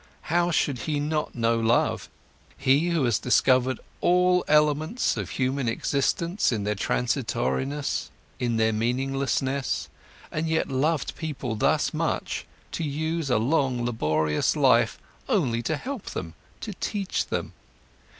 [0.33, 2.09] How should he not know love,
[2.57, 8.09] he, who has discovered all elements of human existence in their transitoriness,
[8.39, 9.89] in their meaninglessness,
[10.31, 14.97] and yet loved people thus much, to use a long, laborious life
[15.29, 17.53] only to help them, to teach them!